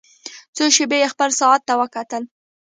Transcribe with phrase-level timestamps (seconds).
[0.55, 2.23] څو شېبې يې خپل ساعت ته وکتل.